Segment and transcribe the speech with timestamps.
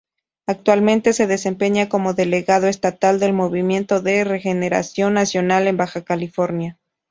[0.47, 6.79] Actualmente se desempeña como delegado estatal del Movimiento de Regeneración Nacional en Baja California.